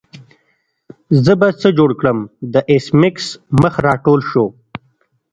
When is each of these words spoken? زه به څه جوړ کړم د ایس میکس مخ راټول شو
زه 1.23 1.33
به 1.39 1.47
څه 1.61 1.69
جوړ 1.77 1.89
کړم 1.99 2.19
د 2.53 2.55
ایس 2.71 2.85
میکس 3.01 3.25
مخ 3.61 3.73
راټول 3.87 4.19
شو 4.29 4.45